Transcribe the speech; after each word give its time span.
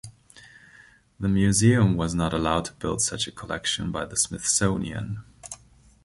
The 1.19 1.27
museum 1.29 1.95
was 1.95 2.15
not 2.15 2.33
allowed 2.33 2.65
to 2.65 2.73
build 2.73 3.03
such 3.03 3.27
a 3.27 3.31
collection 3.31 3.91
by 3.91 4.05
the 4.05 4.17
Smithsonian. 4.17 5.23